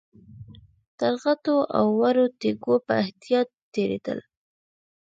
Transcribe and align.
تر 0.99 1.13
غټو 1.23 1.57
او 1.77 1.85
وړو 1.99 2.25
تيږو 2.39 2.75
په 2.85 2.93
احتياط 3.03 3.49
تېرېدل. 3.73 4.19